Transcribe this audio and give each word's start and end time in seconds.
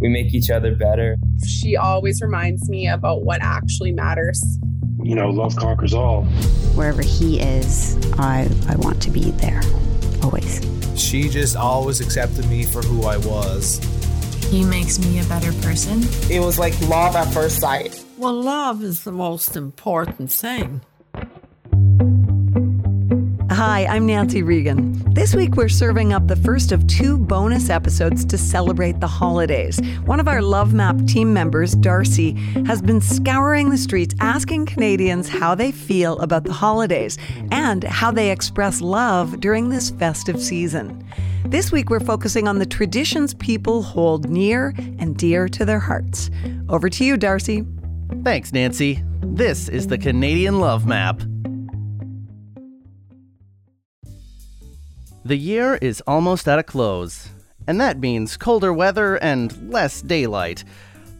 We 0.00 0.08
make 0.08 0.32
each 0.32 0.48
other 0.50 0.74
better. 0.74 1.16
She 1.46 1.76
always 1.76 2.22
reminds 2.22 2.70
me 2.70 2.88
about 2.88 3.22
what 3.22 3.40
actually 3.42 3.92
matters. 3.92 4.42
You 5.02 5.14
know, 5.14 5.28
love 5.28 5.56
conquers 5.56 5.92
all. 5.92 6.24
Wherever 6.74 7.02
he 7.02 7.38
is, 7.38 7.98
I, 8.18 8.48
I 8.68 8.76
want 8.76 9.02
to 9.02 9.10
be 9.10 9.30
there, 9.32 9.60
always. 10.22 10.66
She 10.96 11.28
just 11.28 11.54
always 11.54 12.00
accepted 12.00 12.48
me 12.48 12.64
for 12.64 12.80
who 12.80 13.04
I 13.04 13.18
was. 13.18 13.78
He 14.50 14.64
makes 14.64 14.98
me 14.98 15.20
a 15.20 15.24
better 15.24 15.52
person. 15.60 16.02
It 16.30 16.40
was 16.40 16.58
like 16.58 16.78
love 16.88 17.14
at 17.14 17.32
first 17.32 17.60
sight. 17.60 18.02
Well, 18.16 18.40
love 18.40 18.82
is 18.82 19.04
the 19.04 19.12
most 19.12 19.54
important 19.54 20.32
thing. 20.32 20.80
Hi, 23.50 23.84
I'm 23.86 24.06
Nancy 24.06 24.42
Regan. 24.42 24.99
This 25.12 25.34
week 25.34 25.56
we're 25.56 25.68
serving 25.68 26.12
up 26.12 26.28
the 26.28 26.36
first 26.36 26.70
of 26.70 26.86
two 26.86 27.18
bonus 27.18 27.68
episodes 27.68 28.24
to 28.26 28.38
celebrate 28.38 29.00
the 29.00 29.08
holidays. 29.08 29.80
One 30.04 30.20
of 30.20 30.28
our 30.28 30.40
Love 30.40 30.72
Map 30.72 31.04
team 31.04 31.32
members, 31.32 31.72
Darcy, 31.72 32.34
has 32.64 32.80
been 32.80 33.00
scouring 33.00 33.70
the 33.70 33.76
streets 33.76 34.14
asking 34.20 34.66
Canadians 34.66 35.28
how 35.28 35.56
they 35.56 35.72
feel 35.72 36.16
about 36.20 36.44
the 36.44 36.52
holidays 36.52 37.18
and 37.50 37.82
how 37.82 38.12
they 38.12 38.30
express 38.30 38.80
love 38.80 39.40
during 39.40 39.68
this 39.68 39.90
festive 39.90 40.40
season. 40.40 41.04
This 41.44 41.72
week 41.72 41.90
we're 41.90 41.98
focusing 41.98 42.46
on 42.46 42.60
the 42.60 42.66
traditions 42.66 43.34
people 43.34 43.82
hold 43.82 44.30
near 44.30 44.72
and 45.00 45.16
dear 45.16 45.48
to 45.48 45.64
their 45.64 45.80
hearts. 45.80 46.30
Over 46.68 46.88
to 46.88 47.04
you, 47.04 47.16
Darcy. 47.16 47.66
Thanks, 48.22 48.52
Nancy. 48.52 49.02
This 49.22 49.68
is 49.68 49.88
the 49.88 49.98
Canadian 49.98 50.60
Love 50.60 50.86
Map. 50.86 51.20
The 55.30 55.36
year 55.36 55.76
is 55.76 56.02
almost 56.08 56.48
at 56.48 56.58
a 56.58 56.64
close, 56.64 57.28
and 57.68 57.80
that 57.80 58.00
means 58.00 58.36
colder 58.36 58.72
weather 58.72 59.14
and 59.14 59.70
less 59.70 60.02
daylight. 60.02 60.64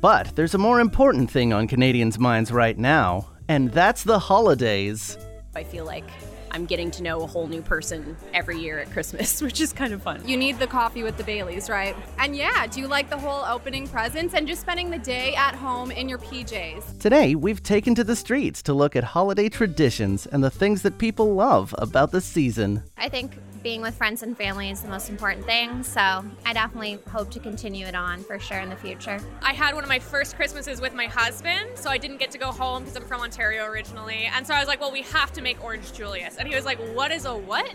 But 0.01 0.35
there's 0.35 0.53
a 0.53 0.59
more 0.59 0.81
important 0.81 1.31
thing 1.31 1.53
on 1.53 1.69
Canadians' 1.69 2.19
minds 2.19 2.51
right 2.51 2.77
now, 2.77 3.29
and 3.47 3.71
that's 3.71 4.03
the 4.03 4.19
holidays. 4.19 5.17
I 5.55 5.63
feel 5.63 5.85
like 5.85 6.03
I'm 6.51 6.67
getting 6.67 6.91
to 6.91 7.05
know 7.05 7.21
a 7.21 7.27
whole 7.29 7.47
new 7.47 7.63
person 7.63 8.17
every 8.35 8.59
year 8.59 8.81
at 8.81 8.91
Christmas, 8.91 9.41
which 9.43 9.61
is 9.61 9.73
kind 9.73 9.93
of 9.93 10.03
fun. 10.03 10.27
You 10.27 10.37
need 10.37 10.59
the 10.59 10.67
coffee 10.67 11.05
with 11.05 11.17
the 11.17 11.23
Baileys, 11.23 11.71
right? 11.71 11.95
And 12.19 12.35
yeah, 12.35 12.67
do 12.67 12.81
you 12.81 12.89
like 12.89 13.11
the 13.11 13.19
whole 13.19 13.45
opening 13.45 13.87
presents 13.87 14.35
and 14.35 14.45
just 14.49 14.61
spending 14.61 14.91
the 14.91 14.99
day 14.99 15.37
at 15.37 15.55
home 15.55 15.93
in 15.93 16.09
your 16.09 16.19
PJs? 16.19 16.99
Today, 16.99 17.37
we've 17.37 17.63
taken 17.63 17.95
to 17.95 18.03
the 18.03 18.17
streets 18.17 18.61
to 18.63 18.75
look 18.75 18.97
at 18.97 19.05
holiday 19.05 19.49
traditions 19.49 20.27
and 20.27 20.43
the 20.43 20.51
things 20.51 20.83
that 20.83 20.99
people 20.99 21.33
love 21.35 21.73
about 21.79 22.11
the 22.11 22.21
season. 22.21 22.83
I 22.99 23.09
think 23.09 23.37
being 23.63 23.83
with 23.83 23.95
friends 23.95 24.23
and 24.23 24.37
family 24.37 24.71
is 24.71 24.81
the 24.81 24.89
most 24.89 25.11
important 25.11 25.45
thing. 25.45 25.83
So 25.83 26.01
I 26.01 26.53
definitely 26.53 26.99
hope 27.11 27.31
to 27.33 27.41
continue 27.41 27.87
it 27.87 27.95
on 27.95 28.23
for 28.23 28.39
sure 28.39 28.59
in 28.59 28.69
the 28.69 28.77
future. 28.77 29.21
I 29.43 29.53
had 29.53 29.75
one 29.75 29.85
of 29.85 29.89
my 29.89 29.99
first 29.99 30.37
Christmases 30.37 30.81
with 30.81 30.95
my 30.95 31.07
husband, 31.07 31.71
so 31.75 31.91
I 31.91 31.99
didn't 31.99 32.19
get 32.19 32.31
to 32.33 32.39
go 32.39 32.53
home 32.53 32.83
because 32.83 32.97
I'm 32.97 33.05
from 33.05 33.21
Ontario 33.21 33.65
originally. 33.67 34.29
And 34.35 34.47
so 34.47 34.55
I 34.55 34.61
was 34.61 34.69
like, 34.69 34.81
well, 34.81 34.93
we 34.93 35.03
have 35.03 35.33
to 35.33 35.43
make 35.43 35.63
Orange 35.63 35.93
Julius. 35.93 36.37
And 36.37 36.49
he 36.49 36.55
was 36.55 36.65
like, 36.65 36.79
what 36.95 37.11
is 37.11 37.25
a 37.27 37.37
what? 37.37 37.73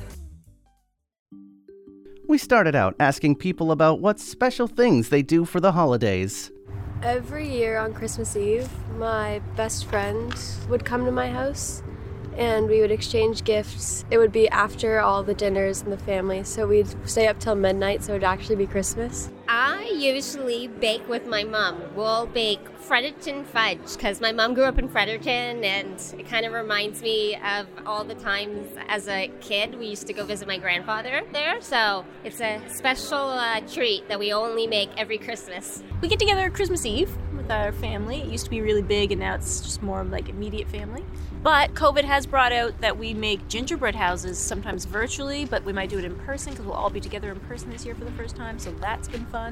We 2.27 2.39
started 2.39 2.75
out 2.75 2.95
asking 2.99 3.35
people 3.35 3.71
about 3.71 3.99
what 3.99 4.19
special 4.19 4.67
things 4.67 5.09
they 5.09 5.21
do 5.21 5.45
for 5.45 5.59
the 5.59 5.73
holidays. 5.73 6.51
Every 7.03 7.47
year 7.47 7.77
on 7.77 7.93
Christmas 7.93 8.35
Eve, 8.35 8.67
my 8.97 9.39
best 9.55 9.85
friend 9.85 10.33
would 10.67 10.83
come 10.83 11.05
to 11.05 11.11
my 11.11 11.29
house 11.29 11.83
and 12.37 12.67
we 12.67 12.81
would 12.81 12.91
exchange 12.91 13.43
gifts. 13.43 14.05
It 14.11 14.17
would 14.17 14.31
be 14.31 14.47
after 14.49 14.99
all 14.99 15.23
the 15.23 15.33
dinners 15.33 15.81
and 15.81 15.91
the 15.91 15.97
family, 15.97 16.43
so 16.43 16.67
we'd 16.67 16.87
stay 17.07 17.27
up 17.27 17.39
till 17.39 17.55
midnight, 17.55 18.03
so 18.03 18.13
it'd 18.13 18.23
actually 18.23 18.57
be 18.57 18.67
Christmas. 18.67 19.29
I 19.57 19.89
usually 19.95 20.67
bake 20.67 21.07
with 21.07 21.27
my 21.27 21.45
mom. 21.45 21.81
We'll 21.95 22.25
bake 22.25 22.59
Fredericton 22.77 23.45
fudge 23.45 23.93
because 23.93 24.19
my 24.19 24.33
mom 24.33 24.53
grew 24.53 24.65
up 24.65 24.77
in 24.77 24.89
Fredericton 24.89 25.63
and 25.63 25.97
it 26.19 26.27
kind 26.27 26.45
of 26.45 26.51
reminds 26.51 27.01
me 27.01 27.37
of 27.37 27.65
all 27.85 28.03
the 28.03 28.15
times 28.15 28.67
as 28.89 29.07
a 29.07 29.31
kid 29.39 29.79
we 29.79 29.85
used 29.85 30.07
to 30.07 30.13
go 30.13 30.25
visit 30.25 30.45
my 30.45 30.57
grandfather 30.57 31.21
there. 31.31 31.61
So 31.61 32.03
it's 32.25 32.41
a 32.41 32.61
special 32.67 33.29
uh, 33.29 33.61
treat 33.61 34.09
that 34.09 34.19
we 34.19 34.33
only 34.33 34.67
make 34.67 34.89
every 34.97 35.17
Christmas. 35.17 35.81
We 36.01 36.09
get 36.09 36.19
together 36.19 36.49
Christmas 36.49 36.85
Eve 36.85 37.15
with 37.33 37.49
our 37.49 37.71
family. 37.71 38.23
It 38.23 38.27
used 38.27 38.43
to 38.43 38.51
be 38.51 38.59
really 38.59 38.81
big 38.81 39.13
and 39.13 39.21
now 39.21 39.35
it's 39.35 39.61
just 39.61 39.81
more 39.81 40.03
like 40.03 40.27
immediate 40.27 40.67
family. 40.67 41.05
But 41.45 41.75
COVID 41.75 42.05
has 42.05 42.25
brought 42.25 42.51
out 42.51 42.81
that 42.81 42.97
we 42.97 43.13
make 43.13 43.47
gingerbread 43.47 43.93
houses 43.93 44.39
sometimes 44.39 44.85
virtually, 44.85 45.45
but 45.45 45.63
we 45.63 45.73
might 45.73 45.91
do 45.91 45.99
it 45.99 46.03
in 46.03 46.15
person 46.21 46.53
because 46.53 46.65
we'll 46.65 46.73
all 46.73 46.89
be 46.89 46.99
together 46.99 47.31
in 47.31 47.39
person 47.41 47.69
this 47.69 47.85
year 47.85 47.93
for 47.93 48.03
the 48.03 48.11
first 48.13 48.35
time. 48.35 48.57
So 48.57 48.71
that's 48.81 49.07
been 49.07 49.27
fun 49.27 49.44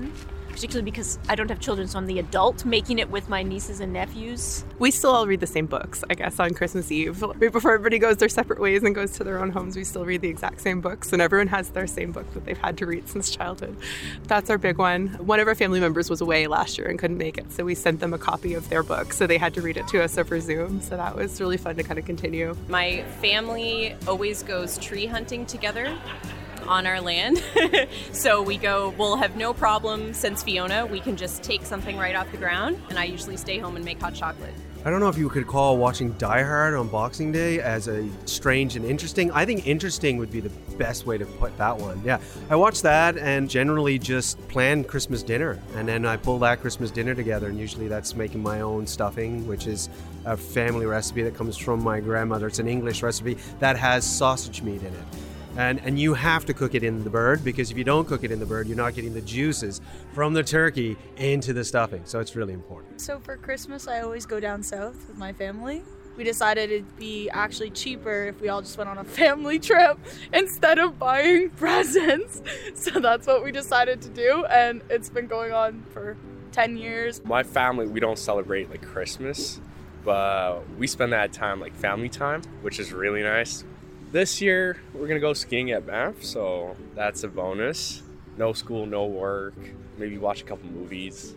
particularly 0.53 0.85
because 0.85 1.17
I 1.27 1.33
don't 1.35 1.49
have 1.49 1.59
children, 1.59 1.87
so 1.87 1.97
I'm 1.97 2.05
the 2.05 2.19
adult 2.19 2.63
making 2.63 2.99
it 2.99 3.09
with 3.09 3.27
my 3.27 3.41
nieces 3.41 3.79
and 3.79 3.91
nephews. 3.91 4.63
We 4.77 4.91
still 4.91 5.09
all 5.09 5.25
read 5.25 5.39
the 5.39 5.47
same 5.47 5.65
books, 5.65 6.03
I 6.11 6.13
guess, 6.13 6.39
on 6.39 6.53
Christmas 6.53 6.91
Eve. 6.91 7.21
Right 7.21 7.51
before 7.51 7.73
everybody 7.73 7.97
goes 7.97 8.17
their 8.17 8.29
separate 8.29 8.59
ways 8.59 8.83
and 8.83 8.93
goes 8.93 9.11
to 9.13 9.23
their 9.23 9.39
own 9.39 9.49
homes, 9.49 9.75
we 9.75 9.83
still 9.83 10.05
read 10.05 10.21
the 10.21 10.29
exact 10.29 10.61
same 10.61 10.79
books, 10.79 11.11
and 11.11 11.21
everyone 11.23 11.47
has 11.47 11.69
their 11.69 11.87
same 11.87 12.11
book 12.11 12.31
that 12.33 12.45
they've 12.45 12.57
had 12.57 12.77
to 12.77 12.85
read 12.85 13.09
since 13.09 13.31
childhood. 13.31 13.75
That's 14.27 14.49
our 14.51 14.59
big 14.59 14.77
one. 14.77 15.07
One 15.25 15.39
of 15.39 15.47
our 15.47 15.55
family 15.55 15.79
members 15.79 16.07
was 16.09 16.21
away 16.21 16.45
last 16.45 16.77
year 16.77 16.87
and 16.87 16.99
couldn't 16.99 17.17
make 17.17 17.39
it, 17.39 17.51
so 17.51 17.65
we 17.65 17.73
sent 17.73 17.99
them 17.99 18.13
a 18.13 18.19
copy 18.19 18.53
of 18.53 18.69
their 18.69 18.83
book, 18.83 19.11
so 19.11 19.25
they 19.25 19.39
had 19.39 19.55
to 19.55 19.61
read 19.61 19.77
it 19.77 19.87
to 19.87 20.03
us 20.03 20.19
over 20.19 20.39
Zoom. 20.39 20.81
So 20.81 20.95
that 20.97 21.15
was 21.15 21.41
really 21.41 21.57
fun 21.57 21.77
to 21.77 21.83
kind 21.83 21.97
of 21.97 22.05
continue. 22.05 22.55
My 22.67 23.03
family 23.21 23.95
always 24.07 24.43
goes 24.43 24.77
tree 24.77 25.07
hunting 25.07 25.47
together 25.47 25.97
on 26.63 26.87
our 26.87 27.01
land. 27.01 27.43
so 28.11 28.41
we 28.41 28.57
go, 28.57 28.93
we'll 28.97 29.17
have 29.17 29.35
no 29.35 29.53
problem 29.53 30.13
since 30.13 30.43
Fiona. 30.43 30.85
We 30.85 30.99
can 30.99 31.17
just 31.17 31.43
take 31.43 31.65
something 31.65 31.97
right 31.97 32.15
off 32.15 32.31
the 32.31 32.37
ground, 32.37 32.81
and 32.89 32.97
I 32.97 33.05
usually 33.05 33.37
stay 33.37 33.59
home 33.59 33.75
and 33.75 33.85
make 33.85 34.01
hot 34.01 34.13
chocolate. 34.13 34.53
I 34.85 34.89
don't 34.89 34.99
know 34.99 35.07
if 35.07 35.17
you 35.17 35.29
could 35.29 35.47
call 35.47 35.77
watching 35.77 36.11
Die 36.13 36.43
Hard 36.43 36.73
on 36.73 36.89
Boxing 36.89 37.31
Day 37.31 37.61
as 37.61 37.87
a 37.87 38.05
strange 38.25 38.75
and 38.75 38.83
interesting. 38.83 39.31
I 39.31 39.45
think 39.45 39.65
interesting 39.65 40.17
would 40.17 40.29
be 40.29 40.41
the 40.41 40.49
best 40.77 41.05
way 41.05 41.17
to 41.17 41.25
put 41.25 41.57
that 41.57 41.77
one. 41.77 42.01
Yeah, 42.03 42.19
I 42.49 42.57
watch 42.57 42.81
that 42.81 43.17
and 43.17 43.49
generally 43.49 43.97
just 43.97 44.45
plan 44.49 44.83
Christmas 44.83 45.23
dinner, 45.23 45.57
and 45.75 45.87
then 45.87 46.05
I 46.05 46.17
pull 46.17 46.37
that 46.39 46.59
Christmas 46.59 46.91
dinner 46.91 47.15
together. 47.15 47.47
And 47.47 47.57
usually 47.57 47.87
that's 47.87 48.13
making 48.13 48.43
my 48.43 48.59
own 48.59 48.85
stuffing, 48.85 49.47
which 49.47 49.67
is 49.67 49.87
a 50.25 50.35
family 50.35 50.85
recipe 50.85 51.23
that 51.23 51.33
comes 51.33 51.55
from 51.55 51.81
my 51.81 52.01
grandmother. 52.01 52.47
It's 52.47 52.59
an 52.59 52.67
English 52.67 53.03
recipe 53.03 53.37
that 53.59 53.77
has 53.77 54.03
sausage 54.05 54.63
meat 54.63 54.81
in 54.81 54.87
it 54.87 55.05
and 55.57 55.79
and 55.83 55.99
you 55.99 56.13
have 56.13 56.45
to 56.45 56.53
cook 56.53 56.75
it 56.75 56.83
in 56.83 57.03
the 57.03 57.09
bird 57.09 57.43
because 57.43 57.71
if 57.71 57.77
you 57.77 57.83
don't 57.83 58.07
cook 58.07 58.23
it 58.23 58.31
in 58.31 58.39
the 58.39 58.45
bird 58.45 58.67
you're 58.67 58.77
not 58.77 58.93
getting 58.93 59.13
the 59.13 59.21
juices 59.21 59.81
from 60.13 60.33
the 60.33 60.43
turkey 60.43 60.97
into 61.17 61.53
the 61.53 61.63
stuffing. 61.63 62.01
So 62.05 62.19
it's 62.19 62.35
really 62.35 62.53
important. 62.53 63.01
So 63.01 63.19
for 63.19 63.37
christmas 63.37 63.87
i 63.87 64.01
always 64.01 64.25
go 64.25 64.39
down 64.39 64.63
south 64.63 65.07
with 65.07 65.17
my 65.17 65.33
family. 65.33 65.83
We 66.15 66.23
decided 66.23 66.69
it'd 66.69 66.95
be 66.95 67.27
actually 67.31 67.71
cheaper 67.71 68.25
if 68.25 68.39
we 68.39 68.47
all 68.47 68.61
just 68.61 68.77
went 68.77 68.87
on 68.89 68.99
a 68.99 69.03
family 69.21 69.59
trip 69.59 69.97
instead 70.31 70.77
of 70.77 70.99
buying 70.99 71.49
presents. 71.57 72.41
So 72.75 72.99
that's 72.99 73.25
what 73.25 73.43
we 73.43 73.51
decided 73.51 74.01
to 74.03 74.09
do 74.09 74.45
and 74.45 74.81
it's 74.89 75.09
been 75.09 75.27
going 75.27 75.51
on 75.51 75.83
for 75.91 76.17
10 76.51 76.77
years. 76.77 77.23
My 77.25 77.43
family 77.43 77.87
we 77.87 77.99
don't 77.99 78.19
celebrate 78.19 78.69
like 78.69 78.81
christmas 78.81 79.59
but 80.03 80.61
we 80.77 80.85
spend 80.85 81.13
that 81.13 81.31
time 81.31 81.59
like 81.59 81.73
family 81.75 82.09
time 82.09 82.41
which 82.61 82.79
is 82.79 82.91
really 82.91 83.23
nice 83.23 83.63
this 84.13 84.41
year, 84.41 84.77
we're 84.93 85.07
gonna 85.07 85.19
go 85.19 85.33
skiing 85.33 85.71
at 85.71 85.87
Banff, 85.87 86.23
so 86.23 86.77
that's 86.95 87.23
a 87.23 87.27
bonus. 87.27 88.03
No 88.37 88.53
school, 88.53 88.85
no 88.85 89.05
work, 89.05 89.55
maybe 89.97 90.19
watch 90.19 90.41
a 90.41 90.45
couple 90.45 90.69
movies. 90.69 91.33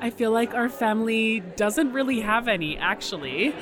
I 0.00 0.10
feel 0.10 0.32
like 0.32 0.54
our 0.54 0.68
family 0.70 1.40
doesn't 1.40 1.92
really 1.92 2.20
have 2.20 2.48
any, 2.48 2.76
actually. 2.78 3.54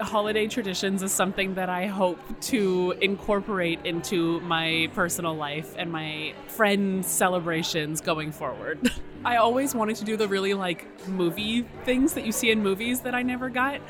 holiday 0.00 0.46
traditions 0.46 1.02
is 1.02 1.12
something 1.12 1.54
that 1.54 1.70
I 1.70 1.86
hope 1.86 2.18
to 2.42 2.94
incorporate 3.00 3.80
into 3.84 4.40
my 4.40 4.90
personal 4.94 5.34
life 5.34 5.74
and 5.78 5.90
my 5.92 6.34
friend 6.48 7.04
celebrations 7.04 8.00
going 8.00 8.32
forward. 8.32 8.90
I 9.26 9.38
always 9.38 9.74
wanted 9.74 9.96
to 9.96 10.04
do 10.04 10.16
the 10.16 10.28
really 10.28 10.54
like 10.54 10.86
movie 11.08 11.62
things 11.82 12.12
that 12.12 12.24
you 12.24 12.30
see 12.30 12.52
in 12.52 12.62
movies 12.62 13.00
that 13.00 13.12
I 13.12 13.22
never 13.22 13.50
got. 13.50 13.80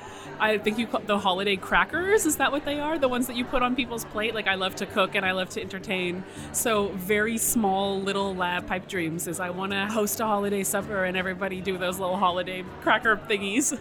I 0.40 0.56
think 0.56 0.78
you 0.78 0.86
call 0.86 1.02
the 1.02 1.18
holiday 1.18 1.56
crackers. 1.56 2.24
Is 2.24 2.36
that 2.36 2.52
what 2.52 2.64
they 2.64 2.80
are? 2.80 2.98
The 2.98 3.08
ones 3.08 3.26
that 3.26 3.36
you 3.36 3.44
put 3.44 3.60
on 3.60 3.76
people's 3.76 4.06
plate? 4.06 4.34
Like 4.34 4.46
I 4.46 4.54
love 4.54 4.76
to 4.76 4.86
cook 4.86 5.14
and 5.14 5.26
I 5.26 5.32
love 5.32 5.50
to 5.50 5.60
entertain. 5.60 6.24
So 6.52 6.88
very 6.92 7.36
small 7.36 8.00
little 8.00 8.34
lab 8.34 8.66
pipe 8.66 8.88
dreams 8.88 9.28
is 9.28 9.38
I 9.38 9.50
want 9.50 9.72
to 9.72 9.84
host 9.84 10.20
a 10.20 10.24
holiday 10.24 10.64
supper 10.64 11.04
and 11.04 11.18
everybody 11.18 11.60
do 11.60 11.76
those 11.76 11.98
little 11.98 12.16
holiday 12.16 12.64
cracker 12.80 13.18
thingies. 13.18 13.78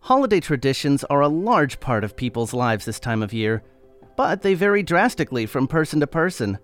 Holiday 0.00 0.40
traditions 0.40 1.04
are 1.04 1.20
a 1.20 1.28
large 1.28 1.78
part 1.78 2.02
of 2.02 2.16
people's 2.16 2.52
lives 2.52 2.84
this 2.84 2.98
time 2.98 3.22
of 3.22 3.32
year, 3.32 3.62
but 4.16 4.42
they 4.42 4.54
vary 4.54 4.82
drastically 4.82 5.46
from 5.46 5.68
person 5.68 6.00
to 6.00 6.08
person. 6.08 6.58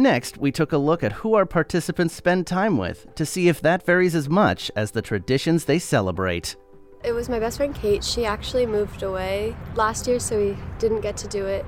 Next, 0.00 0.38
we 0.38 0.50
took 0.50 0.72
a 0.72 0.78
look 0.78 1.04
at 1.04 1.12
who 1.12 1.34
our 1.34 1.44
participants 1.44 2.14
spend 2.14 2.46
time 2.46 2.78
with 2.78 3.14
to 3.16 3.26
see 3.26 3.48
if 3.48 3.60
that 3.60 3.84
varies 3.84 4.14
as 4.14 4.30
much 4.30 4.70
as 4.74 4.92
the 4.92 5.02
traditions 5.02 5.66
they 5.66 5.78
celebrate. 5.78 6.56
It 7.04 7.12
was 7.12 7.28
my 7.28 7.38
best 7.38 7.58
friend 7.58 7.74
Kate. 7.74 8.02
She 8.02 8.24
actually 8.24 8.64
moved 8.64 9.02
away 9.02 9.54
last 9.74 10.06
year, 10.06 10.18
so 10.18 10.38
we 10.38 10.56
didn't 10.78 11.02
get 11.02 11.18
to 11.18 11.28
do 11.28 11.44
it. 11.44 11.66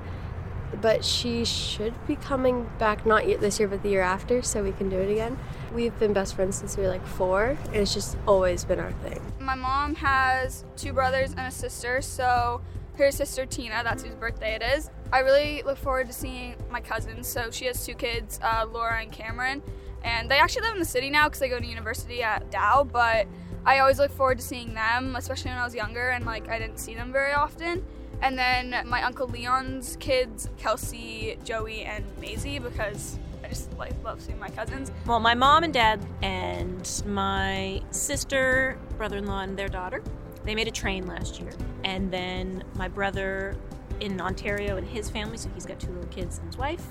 But 0.81 1.05
she 1.05 1.45
should 1.45 1.93
be 2.07 2.15
coming 2.15 2.67
back 2.79 3.05
not 3.05 3.27
yet 3.27 3.39
this 3.39 3.59
year, 3.59 3.67
but 3.67 3.83
the 3.83 3.89
year 3.89 4.01
after, 4.01 4.41
so 4.41 4.63
we 4.63 4.71
can 4.71 4.89
do 4.89 4.97
it 4.97 5.11
again. 5.11 5.37
We've 5.71 5.97
been 5.99 6.13
best 6.13 6.33
friends 6.33 6.55
since 6.55 6.75
we 6.75 6.81
were 6.81 6.89
like 6.89 7.05
four, 7.05 7.55
and 7.65 7.75
it's 7.75 7.93
just 7.93 8.17
always 8.25 8.65
been 8.65 8.79
our 8.79 8.93
thing. 9.03 9.21
My 9.39 9.53
mom 9.53 9.93
has 9.93 10.65
two 10.75 10.91
brothers 10.91 11.35
and 11.37 11.41
a 11.41 11.51
sister, 11.51 12.01
so 12.01 12.61
her 12.97 13.11
sister 13.11 13.45
Tina, 13.45 13.81
that's 13.83 14.03
whose 14.03 14.15
birthday 14.15 14.55
it 14.55 14.61
is. 14.61 14.89
I 15.11 15.19
really 15.19 15.61
look 15.63 15.77
forward 15.77 16.07
to 16.07 16.13
seeing 16.13 16.55
my 16.71 16.81
cousins. 16.81 17.27
So 17.27 17.51
she 17.51 17.65
has 17.65 17.85
two 17.85 17.95
kids, 17.95 18.39
uh, 18.43 18.65
Laura 18.71 19.01
and 19.01 19.11
Cameron, 19.11 19.61
and 20.03 20.29
they 20.29 20.37
actually 20.37 20.63
live 20.63 20.73
in 20.73 20.79
the 20.79 20.85
city 20.85 21.09
now 21.09 21.27
because 21.27 21.39
they 21.39 21.49
go 21.49 21.59
to 21.59 21.65
university 21.65 22.23
at 22.23 22.51
Dal, 22.51 22.83
but 22.83 23.27
I 23.65 23.79
always 23.79 23.99
look 23.99 24.11
forward 24.11 24.39
to 24.39 24.43
seeing 24.43 24.73
them, 24.73 25.15
especially 25.15 25.51
when 25.51 25.57
I 25.57 25.63
was 25.63 25.73
younger 25.73 26.09
and 26.09 26.25
like 26.25 26.49
I 26.49 26.59
didn't 26.59 26.77
see 26.77 26.95
them 26.95 27.11
very 27.11 27.33
often. 27.33 27.85
And 28.21 28.37
then 28.37 28.83
my 28.87 29.03
uncle 29.03 29.27
Leon's 29.27 29.97
kids, 29.99 30.49
Kelsey, 30.57 31.37
Joey, 31.43 31.83
and 31.83 32.05
Maisie, 32.19 32.59
because 32.59 33.19
I 33.43 33.49
just 33.49 33.73
like 33.77 33.91
love 34.03 34.21
seeing 34.21 34.39
my 34.39 34.49
cousins. 34.49 34.91
Well, 35.05 35.19
my 35.19 35.33
mom 35.33 35.63
and 35.63 35.73
dad 35.73 36.05
and 36.21 37.03
my 37.05 37.81
sister, 37.91 38.77
brother-in-law, 38.97 39.41
and 39.41 39.57
their 39.57 39.67
daughter, 39.67 40.01
they 40.43 40.55
made 40.55 40.67
a 40.67 40.71
train 40.71 41.07
last 41.07 41.39
year. 41.39 41.51
And 41.83 42.11
then 42.11 42.63
my 42.75 42.87
brother 42.87 43.55
in 43.99 44.19
Ontario 44.19 44.77
and 44.77 44.87
his 44.87 45.09
family, 45.09 45.37
so 45.37 45.49
he's 45.53 45.65
got 45.65 45.79
two 45.79 45.91
little 45.91 46.09
kids 46.09 46.37
and 46.37 46.47
his 46.47 46.57
wife, 46.57 46.85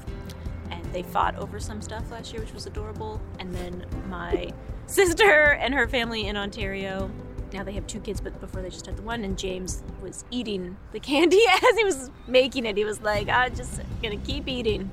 and 0.71 0.85
they 0.87 1.03
fought 1.03 1.37
over 1.37 1.61
some 1.61 1.81
stuff 1.81 2.11
last 2.11 2.33
year, 2.33 2.43
which 2.43 2.53
was 2.53 2.67
adorable. 2.67 3.21
And 3.39 3.55
then 3.55 3.85
my 4.09 4.51
sister 4.87 5.53
and 5.53 5.75
her 5.75 5.87
family 5.87 6.27
in 6.27 6.37
Ontario. 6.37 7.11
Now 7.53 7.63
they 7.63 7.73
have 7.73 7.87
two 7.87 8.01
kids, 8.01 8.21
but 8.21 8.41
before 8.41 8.63
they 8.63 8.71
just 8.71 8.87
had 8.87 8.97
the 8.97 9.03
one. 9.03 9.25
And 9.25 9.37
James 9.37 9.83
was 10.01 10.25
eating 10.31 10.77
the 10.93 11.01
candy 11.01 11.41
as 11.53 11.77
he 11.77 11.85
was 11.85 12.11
making 12.27 12.65
it. 12.65 12.79
He 12.79 12.85
was 12.85 13.03
like, 13.03 13.29
"I'm 13.29 13.55
just 13.55 13.83
gonna 14.03 14.17
keep 14.17 14.49
eating." 14.49 14.91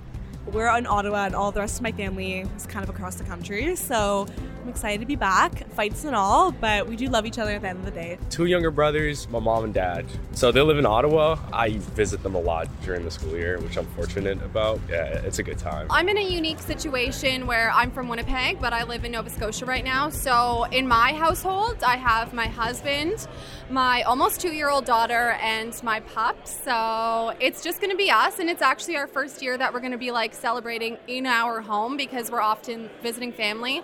We're 0.52 0.76
in 0.78 0.88
Ottawa, 0.88 1.26
and 1.26 1.36
all 1.36 1.52
the 1.52 1.60
rest 1.60 1.78
of 1.78 1.84
my 1.84 1.92
family 1.92 2.40
is 2.58 2.66
kind 2.66 2.84
of 2.84 2.90
across 2.90 3.16
the 3.16 3.24
country. 3.24 3.76
So 3.76 4.28
I'm 4.62 4.68
excited 4.68 5.00
to 5.00 5.06
be 5.06 5.16
back, 5.16 5.72
fights 5.72 6.04
and 6.04 6.16
all, 6.16 6.52
but 6.52 6.86
we 6.86 6.98
do 6.98 7.08
love 7.08 7.26
each 7.26 7.40
other 7.40 7.52
at 7.52 7.62
the 7.62 7.70
end 7.70 7.80
of 7.80 7.86
the 7.86 7.92
day. 7.92 8.18
Two 8.30 8.46
younger 8.46 8.72
brothers, 8.72 9.30
my 9.30 9.40
mom 9.40 9.64
and 9.64 9.74
dad. 9.74 10.06
So 10.34 10.52
they 10.52 10.62
live 10.62 10.78
in 10.78 10.86
Ottawa. 10.86 11.38
I 11.54 11.78
visit 11.78 12.24
them 12.24 12.36
a 12.36 12.40
lot 12.40 12.68
during 12.84 13.06
the 13.06 13.12
school 13.12 13.38
year, 13.38 13.58
which 13.60 13.78
I'm 13.78 13.86
fortunate 13.88 14.42
about. 14.44 14.82
Yeah, 14.90 15.06
it's 15.06 15.40
a 15.40 15.44
good 15.44 15.58
time. 15.58 15.88
I'm 15.90 16.10
in 16.10 16.18
a 16.18 16.22
unique 16.22 16.60
situation 16.60 17.48
where 17.48 17.72
I'm 17.72 17.90
from 17.90 18.10
Winnipeg, 18.10 18.60
but 18.60 18.74
I 18.74 18.84
live 18.84 19.06
in 19.06 19.14
Nova 19.14 19.30
Scotia 19.30 19.66
right 19.66 19.84
now. 19.84 20.10
So 20.10 20.66
in 20.66 20.88
my 20.88 21.14
household, 21.14 21.82
I 21.82 21.96
have 21.96 22.34
my 22.34 22.48
husband, 22.48 23.28
my 23.70 24.02
almost 24.04 24.42
two 24.42 24.52
year 24.52 24.70
old 24.70 24.84
daughter, 24.84 25.38
and 25.42 25.74
my 25.84 26.02
pups. 26.02 26.60
So 26.66 27.34
it's 27.40 27.64
just 27.64 27.80
going 27.80 27.92
to 27.92 27.98
be 27.98 28.12
us, 28.12 28.40
and 28.40 28.50
it's 28.50 28.62
actually 28.62 28.98
our 28.98 29.08
first 29.08 29.42
year 29.42 29.58
that 29.58 29.74
we're 29.74 29.80
going 29.80 29.94
to 29.94 29.98
be 29.98 30.12
like 30.12 30.34
celebrating 30.34 30.98
in 31.08 31.26
our 31.26 31.62
home 31.62 31.96
because 31.96 32.30
we're 32.30 32.42
often 32.42 32.90
visiting 33.02 33.32
family. 33.32 33.84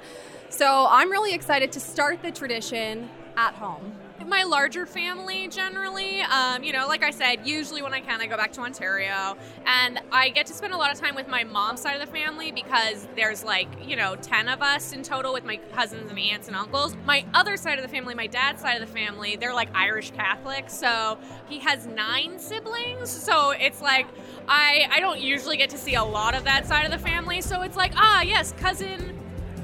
So 0.49 0.64
I'm 0.67 1.11
really 1.11 1.33
excited 1.33 1.71
to 1.73 1.79
start 1.79 2.21
the 2.21 2.31
tradition 2.31 3.09
at 3.37 3.53
home. 3.53 3.93
My 4.25 4.43
larger 4.43 4.85
family 4.85 5.47
generally, 5.49 6.21
um, 6.21 6.63
you 6.63 6.73
know, 6.73 6.87
like 6.87 7.03
I 7.03 7.11
said, 7.11 7.45
usually 7.45 7.81
when 7.81 7.93
I 7.93 7.99
can, 7.99 8.21
I 8.21 8.25
go 8.25 8.37
back 8.37 8.53
to 8.53 8.61
Ontario. 8.61 9.37
And 9.65 9.99
I 10.11 10.29
get 10.29 10.45
to 10.47 10.53
spend 10.53 10.73
a 10.73 10.77
lot 10.77 10.91
of 10.91 10.99
time 10.99 11.13
with 11.13 11.27
my 11.27 11.43
mom's 11.43 11.81
side 11.81 11.99
of 11.99 12.07
the 12.07 12.11
family 12.11 12.51
because 12.51 13.07
there's 13.15 13.43
like, 13.43 13.67
you 13.85 13.95
know, 13.95 14.15
10 14.15 14.47
of 14.47 14.61
us 14.61 14.93
in 14.93 15.03
total 15.03 15.33
with 15.33 15.43
my 15.43 15.57
cousins 15.73 16.09
and 16.09 16.17
aunts 16.17 16.47
and 16.47 16.55
uncles. 16.55 16.95
My 17.05 17.25
other 17.33 17.57
side 17.57 17.77
of 17.77 17.83
the 17.83 17.89
family, 17.89 18.15
my 18.15 18.27
dad's 18.27 18.61
side 18.61 18.81
of 18.81 18.87
the 18.87 18.93
family, 18.93 19.35
they're 19.35 19.53
like 19.53 19.69
Irish 19.75 20.11
Catholic. 20.11 20.69
So 20.69 21.17
he 21.47 21.59
has 21.59 21.85
nine 21.85 22.39
siblings. 22.39 23.09
So 23.09 23.51
it's 23.51 23.81
like, 23.81 24.07
I, 24.47 24.87
I 24.89 24.99
don't 25.01 25.19
usually 25.19 25.57
get 25.57 25.69
to 25.71 25.77
see 25.77 25.95
a 25.95 26.03
lot 26.03 26.33
of 26.33 26.45
that 26.45 26.65
side 26.65 26.85
of 26.85 26.91
the 26.91 26.97
family. 26.97 27.41
So 27.41 27.61
it's 27.61 27.77
like, 27.77 27.91
ah, 27.95 28.21
yes, 28.21 28.53
cousin 28.57 29.19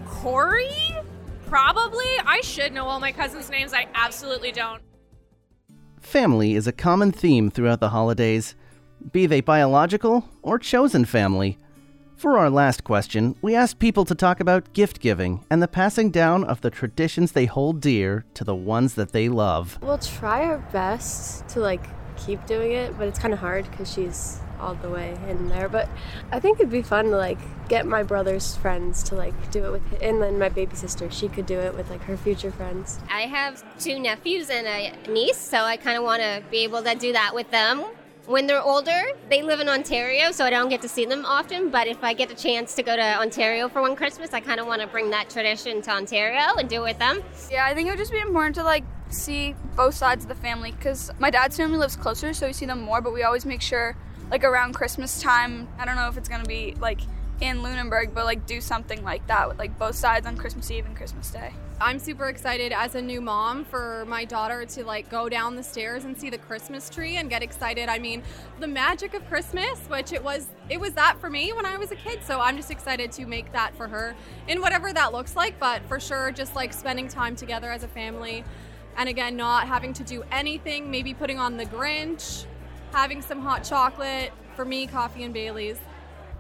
Corey? 0.06 0.91
Probably. 1.52 2.06
I 2.26 2.40
should 2.42 2.72
know 2.72 2.86
all 2.86 3.02
my 3.02 3.12
cousins' 3.12 3.50
names. 3.50 3.74
I 3.74 3.90
absolutely 3.94 4.54
don't. 4.54 4.82
Family 6.00 6.56
is 6.56 6.66
a 6.66 6.72
common 6.72 7.12
theme 7.12 7.52
throughout 7.52 7.82
the 7.82 7.90
holidays, 7.90 8.56
be 9.12 9.26
they 9.26 9.42
biological 9.42 10.30
or 10.42 10.58
chosen 10.58 11.04
family. 11.04 11.58
For 12.16 12.38
our 12.38 12.50
last 12.50 12.86
question, 12.86 13.36
we 13.42 13.54
asked 13.54 13.80
people 13.80 14.06
to 14.06 14.16
talk 14.16 14.40
about 14.40 14.72
gift 14.72 15.02
giving 15.02 15.44
and 15.52 15.62
the 15.62 15.68
passing 15.68 16.10
down 16.10 16.46
of 16.46 16.62
the 16.62 16.70
traditions 16.70 17.34
they 17.34 17.48
hold 17.48 17.82
dear 17.82 18.24
to 18.36 18.46
the 18.46 18.56
ones 18.56 18.94
that 18.94 19.12
they 19.12 19.28
love. 19.28 19.78
We'll 19.82 19.98
try 19.98 20.46
our 20.46 20.60
best 20.72 21.50
to 21.50 21.60
like 21.60 21.84
keep 22.16 22.46
doing 22.46 22.72
it, 22.72 22.98
but 22.98 23.10
it's 23.10 23.20
kind 23.20 23.34
of 23.34 23.42
hard 23.42 23.70
because 23.70 23.92
she's 23.92 24.40
all 24.62 24.76
the 24.76 24.90
way 24.90 25.18
in 25.28 25.50
there. 25.50 25.68
But 25.68 25.90
I 26.32 26.40
think 26.40 26.60
it'd 26.60 26.72
be 26.72 26.82
fun 26.82 27.06
to 27.06 27.18
like 27.18 27.40
get 27.68 27.86
my 27.86 28.04
brother's 28.04 28.56
friends 28.58 29.04
to 29.04 29.16
like 29.16 29.52
do 29.52 29.66
it 29.66 29.72
with, 29.72 30.02
and 30.02 30.22
then 30.22 30.38
my 30.38 30.50
baby 30.50 30.76
sister, 30.76 31.10
she 31.10 31.28
could 31.28 31.46
do 31.46 31.60
it 31.60 31.76
with 31.76 31.90
like 31.90 32.02
her 32.04 32.18
future 32.18 32.52
friends. 32.52 33.00
I 33.10 33.22
have 33.22 33.64
two 33.80 34.00
nephews 34.00 34.50
and 34.50 34.68
a 34.68 35.12
niece, 35.12 35.38
so 35.38 35.60
I 35.60 35.78
kind 35.78 35.98
of 35.98 36.04
want 36.04 36.22
to 36.22 36.44
be 36.52 36.60
able 36.60 36.84
to 36.84 36.96
do 36.96 37.14
that 37.14 37.34
with 37.34 37.50
them. 37.52 37.84
When 38.28 38.46
they're 38.46 38.62
older, 38.62 39.02
they 39.30 39.42
live 39.42 39.60
in 39.62 39.68
Ontario, 39.68 40.32
so 40.32 40.46
I 40.46 40.52
don't 40.52 40.70
get 40.70 40.82
to 40.84 40.88
see 40.88 41.06
them 41.06 41.26
often. 41.26 41.70
But 41.70 41.88
if 41.88 42.04
I 42.04 42.14
get 42.14 42.32
a 42.32 42.36
chance 42.36 42.76
to 42.76 42.84
go 42.84 42.96
to 42.96 43.20
Ontario 43.20 43.68
for 43.68 43.82
one 43.82 43.96
Christmas, 43.96 44.32
I 44.32 44.40
kind 44.40 44.60
of 44.60 44.68
want 44.68 44.80
to 44.82 44.88
bring 44.88 45.10
that 45.10 45.30
tradition 45.30 45.82
to 45.82 45.92
Ontario 45.92 46.56
and 46.58 46.70
do 46.70 46.82
it 46.82 46.84
with 46.84 47.00
them. 47.00 47.24
Yeah, 47.52 47.66
I 47.66 47.74
think 47.74 47.88
it 47.88 47.92
would 47.92 47.98
just 47.98 48.12
be 48.12 48.20
important 48.20 48.56
to 48.56 48.64
like 48.64 48.84
see 49.10 49.56
both 49.76 49.96
sides 49.96 50.24
of 50.24 50.30
the 50.30 50.36
family 50.36 50.72
because 50.72 51.10
my 51.20 51.32
dad's 51.32 51.58
family 51.58 51.80
lives 51.80 51.96
closer, 51.96 52.32
so 52.32 52.46
we 52.46 52.54
see 52.54 52.68
them 52.68 52.82
more. 52.82 53.02
But 53.02 53.12
we 53.12 53.24
always 53.24 53.46
make 53.46 53.62
sure 53.62 53.98
like 54.32 54.44
around 54.46 54.74
Christmas 54.74 55.22
time. 55.22 55.68
I 55.78 55.86
don't 55.86 55.98
know 55.98 56.08
if 56.08 56.18
it's 56.18 56.30
gonna 56.30 56.46
be 56.46 56.74
like 56.80 57.02
in 57.42 57.62
Lunenburg, 57.62 58.14
but 58.14 58.26
like 58.26 58.46
do 58.46 58.62
something 58.62 59.04
like 59.04 59.26
that 59.28 59.48
with 59.50 59.60
like 59.60 59.78
both 59.78 59.96
sides 59.96 60.26
on 60.26 60.38
Christmas 60.38 60.72
Eve 60.72 60.86
and 60.86 60.96
Christmas 60.96 61.30
Day. 61.30 61.52
I'm 61.82 61.98
super 61.98 62.30
excited 62.30 62.72
as 62.72 62.94
a 62.94 63.02
new 63.02 63.20
mom 63.20 63.66
for 63.66 64.06
my 64.08 64.24
daughter 64.24 64.66
to 64.66 64.86
like 64.86 65.10
go 65.10 65.28
down 65.28 65.56
the 65.56 65.64
stairs 65.64 66.06
and 66.06 66.16
see 66.16 66.30
the 66.30 66.38
Christmas 66.38 66.90
tree 66.90 67.18
and 67.18 67.30
get 67.30 67.42
excited. 67.42 67.90
I 67.90 67.98
mean, 67.98 68.22
the 68.60 68.68
magic 68.68 69.16
of 69.16 69.28
Christmas, 69.28 69.80
which 69.88 70.14
it 70.14 70.24
was 70.24 70.48
it 70.70 70.80
was 70.80 70.94
that 70.94 71.20
for 71.20 71.30
me 71.30 71.52
when 71.52 71.66
I 71.66 71.78
was 71.78 71.92
a 71.92 71.96
kid. 71.96 72.20
So 72.24 72.40
I'm 72.40 72.56
just 72.56 72.72
excited 72.72 73.12
to 73.14 73.26
make 73.26 73.52
that 73.52 73.76
for 73.76 73.88
her 73.88 74.16
in 74.48 74.62
whatever 74.62 74.94
that 74.94 75.12
looks 75.12 75.36
like, 75.36 75.60
but 75.60 75.82
for 75.88 76.00
sure 76.00 76.32
just 76.32 76.56
like 76.56 76.72
spending 76.72 77.08
time 77.08 77.36
together 77.36 77.72
as 77.72 77.84
a 77.84 77.88
family. 77.90 78.44
And 78.98 79.10
again, 79.10 79.36
not 79.36 79.68
having 79.68 79.94
to 79.94 80.04
do 80.04 80.24
anything, 80.32 80.92
maybe 80.92 81.14
putting 81.14 81.40
on 81.40 81.58
the 81.58 81.66
Grinch, 81.66 82.46
having 82.92 83.22
some 83.22 83.42
hot 83.42 83.64
chocolate, 83.64 84.32
for 84.56 84.66
me, 84.66 84.88
coffee 84.88 85.24
and 85.24 85.34
Bailey's. 85.34 85.78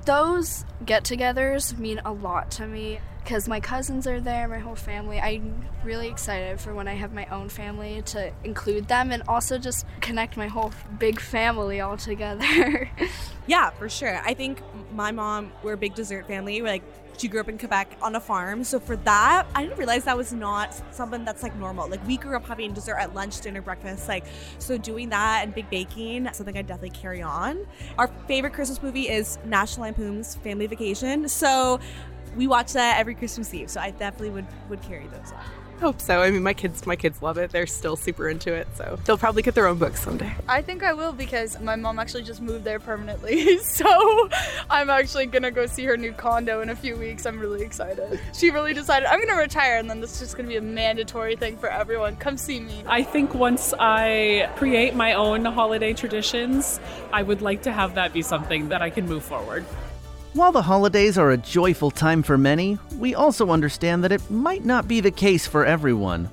Those 0.05 0.65
get 0.86 1.03
togethers 1.03 1.77
mean 1.77 2.01
a 2.03 2.12
lot 2.12 2.51
to 2.51 2.65
me 2.65 3.00
because 3.24 3.48
my 3.48 3.60
cousins 3.60 4.08
are 4.08 4.20
there, 4.20 4.48
my 4.48 4.58
whole 4.58 4.75
family. 4.75 5.20
I'm 5.20 5.63
really 5.84 6.10
excited 6.10 6.60
for 6.60 6.74
when 6.74 6.88
I 6.88 6.96
have 6.96 7.13
my 7.13 7.25
own 7.27 7.50
family 7.50 8.01
to 8.08 8.31
include 8.43 8.88
them 8.88 9.12
and 9.12 9.22
also 9.27 9.58
just 9.58 9.86
connect 10.01 10.38
my 10.38 10.48
whole 10.48 10.72
big 10.98 11.20
family 11.20 11.81
all 11.81 11.98
together. 11.98 12.89
yeah, 13.48 13.70
for 13.70 13.89
sure. 13.89 14.20
I 14.25 14.34
think 14.34 14.62
my 14.93 15.12
mom, 15.12 15.51
we're 15.62 15.74
a 15.74 15.77
big 15.77 15.93
dessert 15.93 16.27
family. 16.27 16.62
We're 16.62 16.67
like 16.67 17.00
she 17.21 17.27
grew 17.27 17.39
up 17.39 17.47
in 17.47 17.57
Quebec 17.57 17.97
on 18.01 18.15
a 18.15 18.19
farm. 18.19 18.63
So 18.63 18.79
for 18.79 18.95
that, 18.97 19.45
I 19.53 19.61
didn't 19.61 19.77
realize 19.77 20.05
that 20.05 20.17
was 20.17 20.33
not 20.33 20.73
something 20.91 21.23
that's 21.23 21.43
like 21.43 21.55
normal. 21.55 21.87
Like 21.87 22.05
we 22.07 22.17
grew 22.17 22.35
up 22.35 22.47
having 22.47 22.73
dessert 22.73 22.97
at 22.97 23.13
lunch, 23.13 23.39
dinner, 23.41 23.61
breakfast. 23.61 24.07
Like 24.07 24.25
so 24.57 24.75
doing 24.75 25.09
that 25.09 25.41
and 25.43 25.53
big 25.53 25.69
baking, 25.69 26.27
something 26.33 26.57
I 26.57 26.63
definitely 26.63 26.97
carry 26.97 27.21
on. 27.21 27.67
Our 27.99 28.07
favorite 28.27 28.53
Christmas 28.53 28.81
movie 28.81 29.07
is 29.07 29.37
National 29.45 29.83
Lampoon's 29.83 30.35
Family 30.35 30.65
Vacation. 30.65 31.29
So 31.29 31.79
we 32.35 32.47
watch 32.47 32.73
that 32.73 32.99
every 32.99 33.13
Christmas 33.13 33.53
Eve. 33.53 33.69
So 33.69 33.79
I 33.79 33.91
definitely 33.91 34.31
would 34.31 34.47
would 34.69 34.81
carry 34.81 35.05
those 35.05 35.31
on. 35.31 35.60
Hope 35.81 36.00
so. 36.00 36.21
I 36.21 36.29
mean, 36.29 36.43
my 36.43 36.53
kids, 36.53 36.85
my 36.85 36.95
kids 36.95 37.23
love 37.23 37.39
it. 37.39 37.50
They're 37.50 37.65
still 37.65 37.95
super 37.95 38.29
into 38.29 38.53
it, 38.53 38.67
so 38.75 39.00
they'll 39.03 39.17
probably 39.17 39.41
get 39.41 39.55
their 39.55 39.65
own 39.65 39.79
books 39.79 40.03
someday. 40.03 40.31
I 40.47 40.61
think 40.61 40.83
I 40.83 40.93
will 40.93 41.11
because 41.11 41.59
my 41.59 41.75
mom 41.75 41.97
actually 41.97 42.21
just 42.21 42.39
moved 42.39 42.63
there 42.63 42.79
permanently. 42.79 43.57
So 43.71 44.29
I'm 44.69 44.89
actually 44.89 45.25
gonna 45.25 45.50
go 45.50 45.65
see 45.65 45.85
her 45.85 45.97
new 45.97 46.11
condo 46.11 46.61
in 46.61 46.69
a 46.69 46.75
few 46.75 46.95
weeks. 46.95 47.25
I'm 47.25 47.39
really 47.39 47.63
excited. 47.63 48.19
She 48.33 48.51
really 48.51 48.73
decided 48.73 49.07
I'm 49.09 49.19
gonna 49.19 49.39
retire, 49.39 49.77
and 49.77 49.89
then 49.89 50.01
this 50.01 50.13
is 50.13 50.19
just 50.19 50.38
gonna 50.38 50.50
be 50.50 50.57
a 50.57 50.61
mandatory 50.61 51.35
thing 51.35 51.57
for 51.57 51.69
everyone. 51.69 52.15
Come 52.17 52.38
see 52.38 52.59
me. 52.59 52.83
I 52.85 53.01
think 53.01 53.33
once 53.33 53.73
I 53.79 54.51
create 54.57 54.93
my 54.93 55.13
own 55.13 55.45
holiday 55.45 55.93
traditions, 55.93 56.79
I 57.11 57.23
would 57.23 57.41
like 57.41 57.63
to 57.63 57.71
have 57.71 57.95
that 57.95 58.13
be 58.13 58.21
something 58.21 58.69
that 58.69 58.83
I 58.83 58.91
can 58.91 59.07
move 59.07 59.23
forward. 59.23 59.65
While 60.33 60.53
the 60.53 60.61
holidays 60.61 61.17
are 61.17 61.31
a 61.31 61.38
joyful 61.38 61.91
time 61.91 62.23
for 62.23 62.38
many, 62.38 62.79
we 62.97 63.15
also 63.15 63.50
understand 63.50 64.01
that 64.05 64.13
it 64.13 64.31
might 64.31 64.63
not 64.63 64.88
be 64.88 65.01
the 65.01 65.11
case 65.11 65.45
for 65.45 65.65
everyone. 65.65 66.29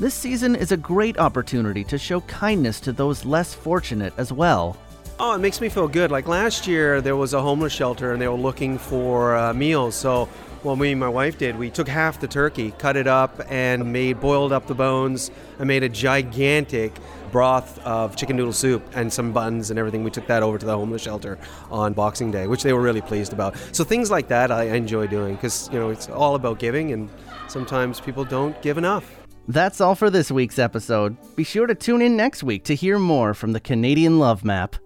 This 0.00 0.14
season 0.14 0.56
is 0.56 0.72
a 0.72 0.76
great 0.78 1.18
opportunity 1.18 1.84
to 1.84 1.98
show 1.98 2.22
kindness 2.22 2.80
to 2.80 2.92
those 2.92 3.26
less 3.26 3.52
fortunate 3.52 4.14
as 4.16 4.32
well. 4.32 4.78
Oh, 5.20 5.34
it 5.34 5.40
makes 5.40 5.60
me 5.60 5.68
feel 5.68 5.86
good. 5.86 6.10
Like 6.10 6.28
last 6.28 6.66
year, 6.66 7.02
there 7.02 7.14
was 7.14 7.34
a 7.34 7.42
homeless 7.42 7.74
shelter 7.74 8.14
and 8.14 8.22
they 8.22 8.26
were 8.26 8.34
looking 8.36 8.78
for 8.78 9.36
uh, 9.36 9.52
meals. 9.52 9.96
So, 9.96 10.30
what 10.64 10.78
me 10.78 10.92
and 10.92 11.00
my 11.00 11.08
wife 11.08 11.38
did, 11.38 11.56
we 11.58 11.70
took 11.70 11.88
half 11.88 12.20
the 12.20 12.28
turkey, 12.28 12.72
cut 12.78 12.96
it 12.96 13.06
up, 13.06 13.40
and 13.50 13.92
made 13.92 14.20
boiled 14.20 14.52
up 14.52 14.66
the 14.66 14.74
bones 14.74 15.30
and 15.58 15.66
made 15.66 15.82
a 15.82 15.88
gigantic 15.88 16.92
broth 17.32 17.78
of 17.84 18.14
chicken 18.14 18.36
noodle 18.36 18.52
soup 18.52 18.84
and 18.94 19.12
some 19.12 19.32
buns 19.32 19.70
and 19.70 19.78
everything. 19.78 20.04
We 20.04 20.10
took 20.10 20.26
that 20.26 20.42
over 20.42 20.58
to 20.58 20.66
the 20.66 20.76
homeless 20.76 21.02
shelter 21.02 21.38
on 21.70 21.94
Boxing 21.94 22.30
Day, 22.30 22.46
which 22.46 22.62
they 22.62 22.72
were 22.72 22.82
really 22.82 23.00
pleased 23.00 23.32
about. 23.32 23.56
So 23.72 23.82
things 23.84 24.10
like 24.10 24.28
that 24.28 24.52
I 24.52 24.64
enjoy 24.64 25.06
doing 25.06 25.34
because 25.34 25.68
you 25.72 25.78
know 25.78 25.90
it's 25.90 26.08
all 26.08 26.34
about 26.34 26.58
giving, 26.58 26.92
and 26.92 27.08
sometimes 27.48 28.00
people 28.00 28.24
don't 28.24 28.60
give 28.62 28.78
enough. 28.78 29.10
That's 29.48 29.80
all 29.80 29.94
for 29.94 30.10
this 30.10 30.30
week's 30.30 30.58
episode. 30.58 31.16
Be 31.34 31.42
sure 31.42 31.66
to 31.66 31.74
tune 31.74 32.02
in 32.02 32.16
next 32.16 32.42
week 32.44 32.64
to 32.64 32.74
hear 32.74 32.98
more 32.98 33.34
from 33.34 33.52
the 33.52 33.60
Canadian 33.60 34.18
Love 34.18 34.44
Map. 34.44 34.76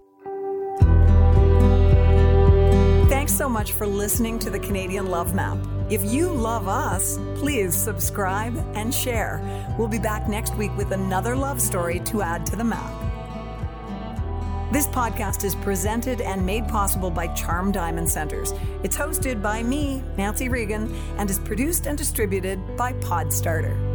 So 3.37 3.47
much 3.47 3.73
for 3.73 3.85
listening 3.85 4.39
to 4.39 4.49
the 4.49 4.57
Canadian 4.57 5.11
Love 5.11 5.35
Map. 5.35 5.59
If 5.91 6.03
you 6.11 6.27
love 6.27 6.67
us, 6.67 7.19
please 7.35 7.75
subscribe 7.75 8.57
and 8.73 8.91
share. 8.91 9.39
We'll 9.77 9.87
be 9.87 9.99
back 9.99 10.27
next 10.27 10.55
week 10.55 10.75
with 10.75 10.91
another 10.91 11.35
love 11.35 11.61
story 11.61 11.99
to 11.99 12.23
add 12.23 12.47
to 12.47 12.55
the 12.55 12.63
map. 12.63 12.91
This 14.73 14.87
podcast 14.87 15.43
is 15.43 15.53
presented 15.53 16.19
and 16.19 16.43
made 16.43 16.67
possible 16.67 17.11
by 17.11 17.27
Charm 17.35 17.71
Diamond 17.71 18.09
Centres. 18.09 18.55
It's 18.81 18.97
hosted 18.97 19.39
by 19.39 19.61
me, 19.61 20.01
Nancy 20.17 20.49
Regan, 20.49 20.91
and 21.19 21.29
is 21.29 21.37
produced 21.37 21.85
and 21.85 21.95
distributed 21.95 22.75
by 22.75 22.93
Podstarter. 22.93 23.86